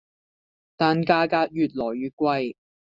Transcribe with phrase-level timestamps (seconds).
[0.77, 2.55] 但價格越來越貴